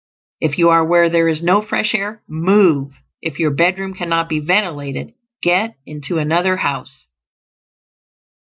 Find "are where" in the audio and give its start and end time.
0.69-1.11